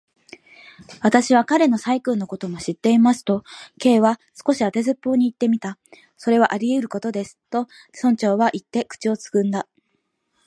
[1.01, 3.43] 「私は彼の細君のことも知っています」と、
[3.79, 5.77] Ｋ は少し当てずっぽうにいってみた。
[6.17, 7.67] 「それはありうることです」と、
[8.01, 9.67] 村長はいって、口をつぐんだ。